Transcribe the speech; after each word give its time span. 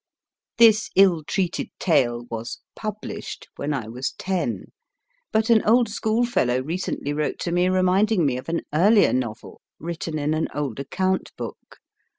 This 0.57 0.89
ill 0.95 1.23
treated 1.23 1.69
tale 1.77 2.25
was 2.31 2.57
published 2.75 3.47
when 3.57 3.71
I 3.71 3.87
was 3.87 4.13
ten, 4.13 4.71
but 5.31 5.51
an 5.51 5.63
old 5.63 5.89
schoolfellow 5.89 6.59
recently 6.59 7.13
wrote 7.13 7.37
to 7.41 7.51
me 7.51 7.69
reminding 7.69 8.25
me 8.25 8.35
of 8.37 8.49
an 8.49 8.61
earlier 8.73 9.13
novel 9.13 9.61
written 9.79 10.17
in 10.17 10.33
an 10.33 10.47
old 10.55 10.79
account 10.79 11.31
book. 11.37 11.77